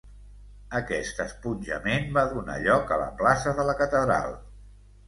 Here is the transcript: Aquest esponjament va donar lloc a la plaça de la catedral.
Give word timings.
Aquest 0.79 1.21
esponjament 1.25 2.09
va 2.17 2.25
donar 2.35 2.59
lloc 2.65 2.95
a 2.97 3.01
la 3.07 3.15
plaça 3.21 3.57
de 3.63 3.69
la 3.71 3.79
catedral. 3.85 4.37